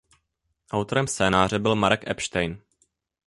[0.71, 2.61] Autorem scénáře byl Marek Epstein.